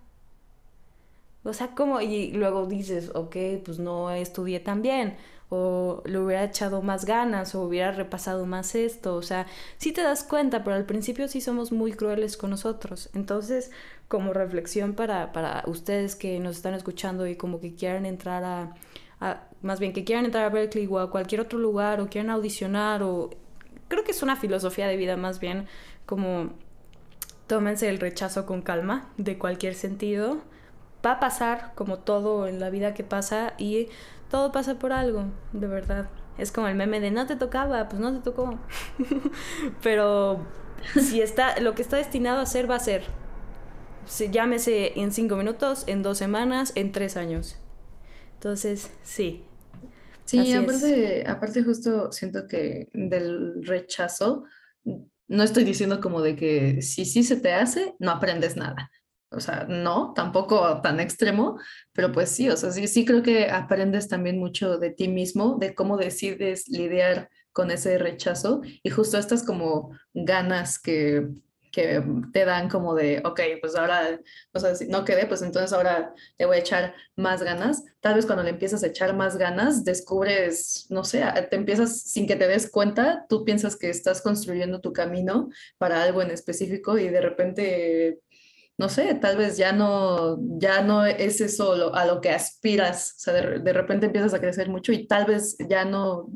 [1.43, 5.17] O sea, como, y luego dices, ok, pues no estudié tan bien
[5.53, 10.01] o le hubiera echado más ganas o hubiera repasado más esto, o sea, sí te
[10.01, 13.09] das cuenta, pero al principio sí somos muy crueles con nosotros.
[13.13, 13.69] Entonces,
[14.07, 18.75] como reflexión para, para ustedes que nos están escuchando y como que quieran entrar a,
[19.19, 22.29] a, más bien que quieran entrar a Berkeley o a cualquier otro lugar o quieran
[22.29, 23.29] audicionar o
[23.89, 25.67] creo que es una filosofía de vida más bien
[26.05, 26.51] como
[27.47, 30.39] tómense el rechazo con calma de cualquier sentido.
[31.05, 33.89] Va a pasar como todo en la vida que pasa y
[34.31, 36.09] todo pasa por algo, de verdad.
[36.37, 38.57] Es como el meme de no te tocaba, pues no te tocó.
[39.83, 40.47] Pero
[40.99, 43.03] si está, lo que está destinado a ser, va a ser.
[44.05, 47.57] Se, llámese en cinco minutos, en dos semanas, en tres años.
[48.35, 49.43] Entonces, sí.
[50.23, 54.45] Sí, aparte, aparte justo siento que del rechazo,
[55.27, 58.89] no estoy diciendo como de que si sí se te hace, no aprendes nada
[59.31, 61.57] o sea, no, tampoco tan extremo,
[61.93, 65.57] pero pues sí, o sea, sí, sí creo que aprendes también mucho de ti mismo,
[65.59, 71.27] de cómo decides lidiar con ese rechazo y justo estas como ganas que,
[71.71, 74.19] que te dan como de, ok, pues ahora,
[74.53, 77.83] o sea, si no quedé, pues entonces ahora le voy a echar más ganas.
[78.01, 82.27] Tal vez cuando le empiezas a echar más ganas, descubres, no sé, te empiezas sin
[82.27, 86.97] que te des cuenta, tú piensas que estás construyendo tu camino para algo en específico
[86.97, 88.19] y de repente
[88.77, 93.19] no sé, tal vez ya no, ya no es eso a lo que aspiras, o
[93.19, 96.31] sea, de, repente empiezas a crecer mucho y tal vez ya no,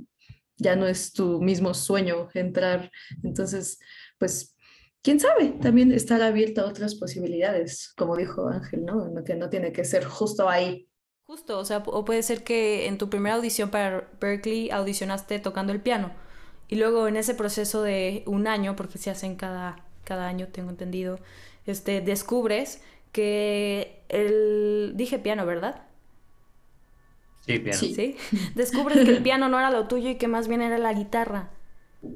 [0.57, 2.91] ya no es tu mismo sueño entrar,
[3.23, 3.79] entonces,
[4.19, 4.55] pues,
[5.01, 9.23] quién sabe, también estar abierta a otras posibilidades, como dijo Ángel, ¿no?
[9.23, 10.87] Que no tiene que ser justo ahí.
[11.27, 15.73] Justo, o sea, o puede ser que en tu primera audición para Berkeley audicionaste tocando
[15.73, 16.11] el piano
[16.67, 20.69] y luego en ese proceso de un año, porque se hacen cada, cada año, tengo
[20.69, 21.19] entendido,
[21.65, 24.93] este, descubres que el...
[24.95, 25.83] Dije piano, ¿verdad?
[27.45, 27.79] Sí, piano.
[27.79, 28.17] Sí.
[28.55, 31.49] Descubres que el piano no era lo tuyo y que más bien era la guitarra.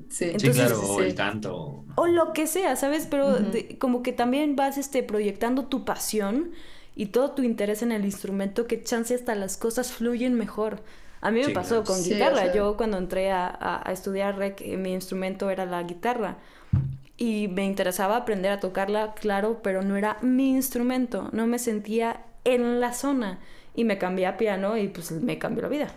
[0.10, 1.84] Sí, claro, o el canto.
[1.96, 3.08] O lo que sea, ¿sabes?
[3.10, 3.38] Pero
[3.80, 6.52] como que también vas este, proyectando tu pasión
[6.96, 10.84] y todo tu interés en el instrumento, que chance hasta las cosas fluyen mejor.
[11.22, 12.54] A mí me pasó con guitarra.
[12.54, 16.38] Yo cuando entré a, a, estudiar rec, eh, mi instrumento era la guitarra
[17.20, 22.26] y me interesaba aprender a tocarla, claro, pero no era mi instrumento, no me sentía
[22.46, 23.40] en la zona
[23.76, 25.96] y me cambié a piano y pues me cambió la vida.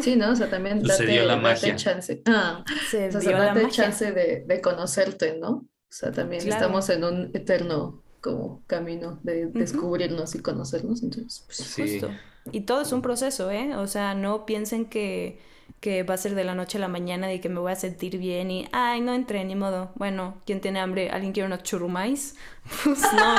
[0.00, 0.30] Sí, ¿no?
[0.32, 1.76] O sea, también date, la magia.
[1.76, 2.22] chance.
[2.24, 5.50] Ah, Se o sea, date chance de, de, conocerte, ¿no?
[5.50, 11.58] O sea, también estamos en un eterno como camino de descubrirnos y conocernos, entonces, pues,
[11.58, 12.00] sí.
[12.00, 12.10] Justo.
[12.50, 13.76] Y todo es un proceso, ¿eh?
[13.76, 15.38] O sea, no piensen que
[15.86, 17.76] que va a ser de la noche a la mañana y que me voy a
[17.76, 19.92] sentir bien y, ay, no entré, ni modo.
[19.94, 21.10] Bueno, ¿quién tiene hambre?
[21.10, 22.34] ¿Alguien quiere unos churrumais?
[22.82, 23.36] Pues no.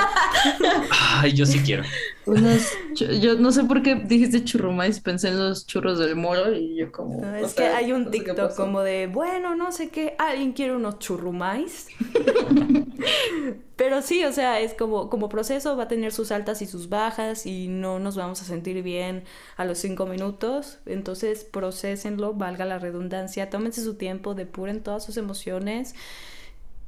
[1.19, 1.83] ay, yo sí quiero.
[2.27, 2.71] Unos,
[3.21, 6.91] yo no sé por qué dijiste churrumais, pensé en los churros del moro y yo
[6.91, 7.23] como...
[7.35, 11.87] es que hay un TikTok como de, bueno, no sé qué, ¿alguien quiere unos churrumais?
[13.77, 16.89] Pero sí, o sea, es como, como proceso, va a tener sus altas y sus
[16.89, 19.23] bajas y no nos vamos a sentir bien
[19.55, 20.79] a los cinco minutos.
[20.85, 25.95] Entonces, procesenlo, valga la redundancia, tómense su tiempo, depuren todas sus emociones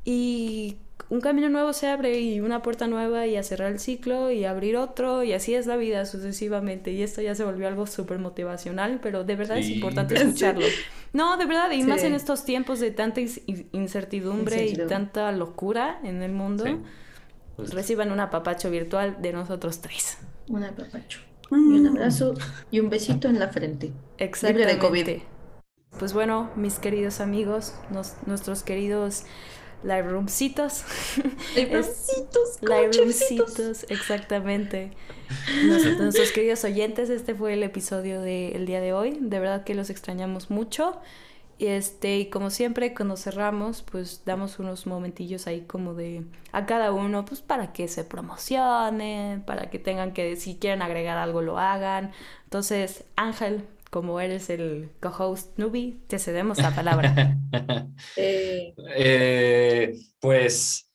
[0.10, 0.78] y
[1.10, 4.44] un camino nuevo se abre y una puerta nueva y a cerrar el ciclo y
[4.44, 6.92] abrir otro y así es la vida sucesivamente.
[6.92, 10.66] Y esto ya se volvió algo súper motivacional pero de verdad es importante escucharlo.
[11.14, 13.22] No de verdad y más en estos tiempos de tanta
[13.72, 16.66] incertidumbre y tanta locura en el mundo
[17.58, 20.18] reciban un apapacho virtual de nosotros tres.
[20.48, 21.20] Un apapacho.
[21.52, 22.34] Y un abrazo
[22.72, 23.92] y un besito en la frente.
[24.18, 25.08] Exactamente de COVID.
[26.00, 27.76] Pues bueno mis queridos amigos
[28.26, 29.26] nuestros queridos
[29.84, 30.84] live roomcitos.
[31.56, 31.82] Live
[32.98, 33.86] roomcitos.
[33.90, 34.92] exactamente.
[35.66, 39.18] Nuestros, queridos oyentes, este fue el episodio del día de hoy.
[39.20, 41.00] De verdad que los extrañamos mucho.
[41.58, 46.66] Y este, y como siempre, cuando cerramos, pues damos unos momentillos ahí como de a
[46.66, 51.42] cada uno, pues para que se promocionen, para que tengan que, si quieren agregar algo,
[51.42, 52.12] lo hagan.
[52.46, 57.38] Entonces, Ángel, como eres el co-host Nubi, te cedemos la palabra.
[58.16, 58.74] Eh.
[58.96, 60.90] Eh, pues,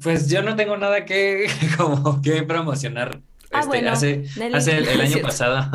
[0.00, 3.20] pues yo no tengo nada que, como que promocionar.
[3.50, 5.68] Ah, este, hace, hace el, año pasado,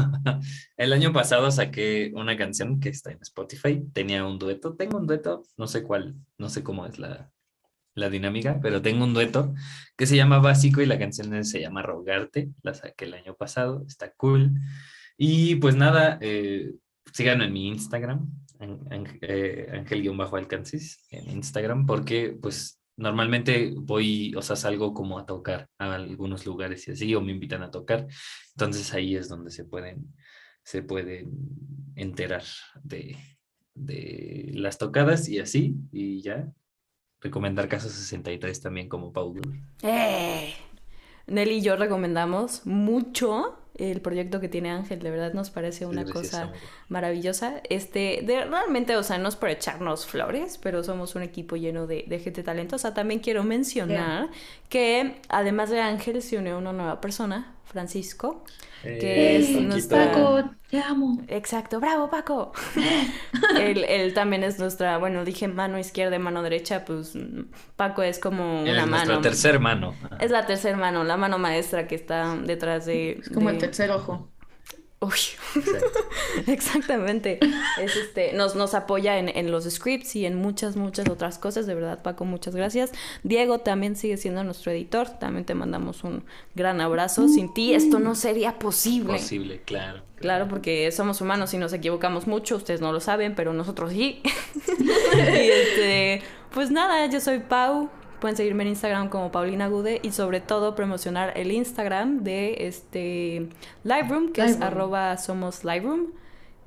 [0.77, 5.05] el año pasado saqué una canción que está en Spotify, tenía un dueto, tengo un
[5.05, 7.31] dueto, no sé cuál, no sé cómo es la,
[7.93, 9.53] la dinámica, pero tengo un dueto
[9.95, 13.83] que se llama Básico y la canción se llama Rogarte, la saqué el año pasado,
[13.88, 14.53] está cool.
[15.17, 16.73] Y pues nada, eh,
[17.12, 18.29] síganme en mi Instagram,
[19.21, 25.96] eh, Ángel-Alcancis, en Instagram, porque pues normalmente voy, o sea, salgo como a tocar a
[25.96, 28.08] algunos lugares y así, o me invitan a tocar.
[28.56, 30.13] Entonces ahí es donde se pueden,
[30.63, 31.31] se pueden
[31.96, 32.44] enterar
[32.83, 33.17] de,
[33.73, 36.52] de las tocadas y así, y ya.
[37.19, 39.42] Recomendar Caso 63 también como Paulo.
[39.81, 40.54] ¡Eh!
[41.25, 46.06] Nelly y yo recomendamos mucho el proyecto que tiene Ángel, de verdad nos parece una
[46.06, 46.52] cosa
[46.90, 47.62] maravillosa.
[47.69, 51.88] Este, de, realmente, o sea, no es por echarnos flores, pero somos un equipo lleno
[51.88, 52.94] de, de gente talentosa.
[52.94, 54.30] También quiero mencionar
[54.69, 58.44] que además de Ángel se unió una nueva persona, Francisco,
[58.82, 60.12] que es nuestra...
[60.12, 61.22] Paco, te amo.
[61.28, 62.54] Exacto, bravo Paco.
[63.60, 67.13] él, también es nuestra, bueno, dije mano izquierda y mano derecha, pues
[67.76, 69.13] Paco es como una es mano.
[69.15, 69.94] la tercer mano.
[70.20, 73.20] Es la tercera mano, la mano maestra que está detrás de...
[73.20, 74.30] Es como el tercer ojo.
[75.00, 75.12] Uy,
[76.48, 77.39] exactamente.
[77.79, 81.67] Es este, nos, nos apoya en, en, los scripts y en muchas, muchas otras cosas.
[81.67, 82.91] De verdad, Paco, muchas gracias.
[83.21, 85.08] Diego también sigue siendo nuestro editor.
[85.08, 86.23] También te mandamos un
[86.56, 87.27] gran abrazo.
[87.27, 89.13] Sin ti esto no sería posible.
[89.13, 90.02] Posible, claro.
[90.15, 92.56] Claro, porque somos humanos y nos equivocamos mucho.
[92.56, 94.23] Ustedes no lo saben, pero nosotros sí.
[94.77, 97.91] y este, pues nada, yo soy Pau.
[98.20, 103.48] Pueden seguirme en Instagram como Paulina Gude y sobre todo promocionar el Instagram de este
[103.84, 106.08] Liveroom, que es arroba somos Liveroom.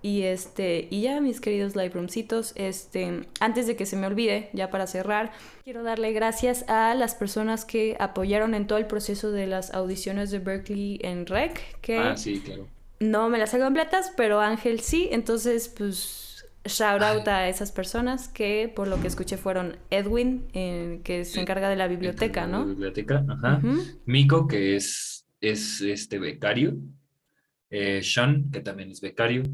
[0.03, 4.71] Y este, y ya mis queridos Liveroomcitos, este, antes de que se me olvide, ya
[4.71, 5.31] para cerrar,
[5.63, 10.31] quiero darle gracias a las personas que apoyaron en todo el proceso de las audiciones
[10.31, 12.67] de Berkeley en REC, que ah, sí, claro.
[12.99, 16.30] no me las hago completas, pero Ángel sí, entonces pues
[16.65, 21.41] Shout out a esas personas que, por lo que escuché, fueron Edwin, eh, que se
[21.41, 22.61] encarga de la biblioteca, ¿no?
[22.61, 23.63] La biblioteca, ajá.
[24.05, 26.77] Miko, que es, es este becario.
[27.71, 29.45] Eh, Sean, que también es becario.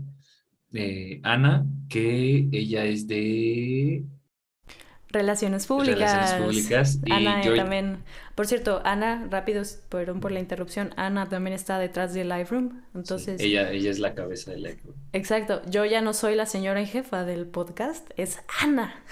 [0.73, 4.05] Eh, Ana, que ella es de
[5.09, 5.99] Relaciones públicas.
[5.99, 7.01] Relaciones públicas.
[7.05, 7.99] Y Ana también.
[8.37, 10.93] Por cierto, Ana, rápido, perdón por la interrupción.
[10.97, 12.83] Ana también está detrás de Liveroom.
[12.95, 13.41] Entonces.
[13.41, 14.95] ella, ella es la cabeza de Liveroom.
[15.15, 15.63] Exacto.
[15.71, 19.03] Yo ya no soy la señora en jefa del podcast, es Ana.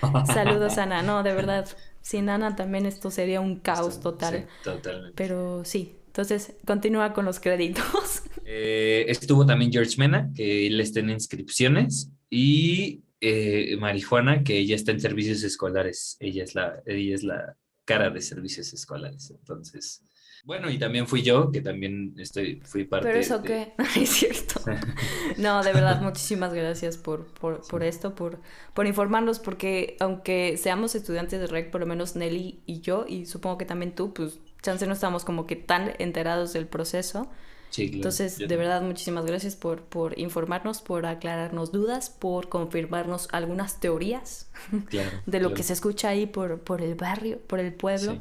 [0.26, 1.00] Saludos, Ana.
[1.02, 1.68] No, de verdad.
[2.00, 4.48] Sin Ana también esto sería un caos total.
[4.48, 5.14] Sí, totalmente.
[5.14, 5.94] Pero sí.
[6.08, 7.84] Entonces, continúa con los créditos.
[8.44, 12.10] Eh, estuvo también George Mena, que él está en inscripciones.
[12.28, 16.16] Y eh, Marijuana, que ella está en servicios escolares.
[16.18, 17.56] Ella es, la, ella es la
[17.92, 19.30] cara de servicios escolares.
[19.30, 20.02] Entonces,
[20.44, 24.60] bueno, y también fui yo, que también estoy, fui parte Pero eso qué, es cierto.
[25.38, 28.40] no, de verdad, muchísimas gracias por, por, por, esto, por,
[28.74, 33.26] por informarnos, porque aunque seamos estudiantes de REC, por lo menos Nelly y yo, y
[33.26, 37.30] supongo que también tú, pues chance no estamos como que tan enterados del proceso.
[37.76, 44.50] Entonces, de verdad, muchísimas gracias por, por informarnos, por aclararnos dudas, por confirmarnos algunas teorías
[45.26, 48.18] de lo que se escucha ahí por, por el barrio, por el pueblo.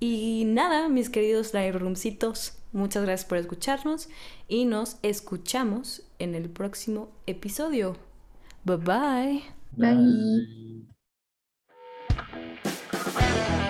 [0.00, 1.78] Y nada, mis queridos Live
[2.72, 4.08] muchas gracias por escucharnos
[4.48, 7.96] y nos escuchamos en el próximo episodio.
[8.64, 9.44] Bye.
[9.72, 9.94] Bye.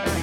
[0.06, 0.13] bye.